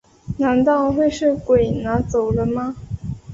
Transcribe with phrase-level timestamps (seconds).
[0.39, 2.75] 难道会是鬼拿走了吗